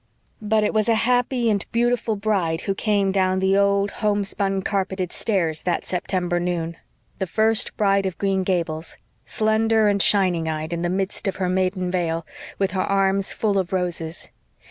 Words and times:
But 0.41 0.63
it 0.63 0.73
was 0.73 0.89
a 0.89 0.95
happy 1.05 1.47
and 1.47 1.63
beautiful 1.71 2.15
bride 2.15 2.61
who 2.61 2.73
came 2.73 3.11
down 3.11 3.37
the 3.37 3.55
old, 3.55 3.91
homespun 4.01 4.63
carpeted 4.63 5.11
stairs 5.11 5.61
that 5.61 5.85
September 5.85 6.39
noon 6.39 6.77
the 7.19 7.27
first 7.27 7.77
bride 7.77 8.07
of 8.07 8.17
Green 8.17 8.43
Gables, 8.43 8.97
slender 9.27 9.87
and 9.87 10.01
shining 10.01 10.49
eyed, 10.49 10.73
in 10.73 10.81
the 10.81 10.89
mist 10.89 11.27
of 11.27 11.35
her 11.35 11.49
maiden 11.49 11.91
veil, 11.91 12.25
with 12.57 12.71
her 12.71 12.81
arms 12.81 13.31
full 13.31 13.59
of 13.59 13.71
roses. 13.71 14.29